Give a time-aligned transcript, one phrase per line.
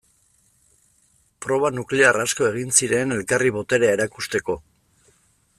[1.47, 4.61] Proba nuklear asko egin ziren elkarri boterea erakusteko.